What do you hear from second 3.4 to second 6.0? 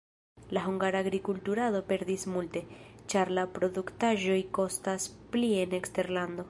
la produktaĵoj kostas pli en